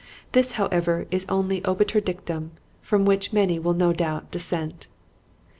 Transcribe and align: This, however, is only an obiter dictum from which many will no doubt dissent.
This, 0.31 0.53
however, 0.53 1.05
is 1.11 1.27
only 1.29 1.59
an 1.59 1.65
obiter 1.67 2.01
dictum 2.03 2.53
from 2.81 3.05
which 3.05 3.31
many 3.33 3.59
will 3.59 3.75
no 3.75 3.93
doubt 3.93 4.31
dissent. 4.31 4.87